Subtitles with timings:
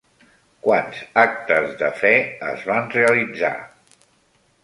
[0.67, 2.13] Quants actes de fe
[2.49, 3.55] es van realitzar?